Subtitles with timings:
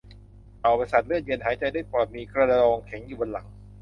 [0.59, 3.47] เต่าเป็นสัตว์เลือดเย็น หายใจด้วยปอด มีกระดองแข็งอยู่บนหลัง